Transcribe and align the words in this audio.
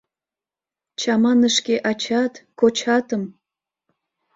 Чамане 0.99 1.49
шке 1.57 1.75
ачат, 1.89 2.33
кочатым! 2.59 3.23